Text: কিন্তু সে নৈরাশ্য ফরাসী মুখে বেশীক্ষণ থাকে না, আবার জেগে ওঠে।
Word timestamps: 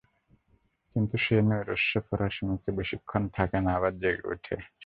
কিন্তু 0.91 1.15
সে 1.17 1.35
নৈরাশ্য 1.41 1.91
ফরাসী 2.07 2.43
মুখে 2.49 2.69
বেশীক্ষণ 2.79 3.23
থাকে 3.37 3.57
না, 3.65 3.69
আবার 3.77 3.93
জেগে 4.01 4.27
ওঠে। 4.31 4.55